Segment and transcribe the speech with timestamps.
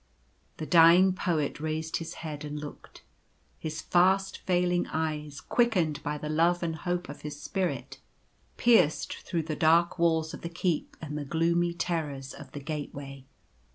[0.57, 3.03] The dying Poet raised his head and looked.
[3.59, 7.99] His fast failing eyes, quickened by the love and hope of his spirit,
[8.57, 13.25] pierced through the dark walls of the keep and the gloomy terrors of the gateway.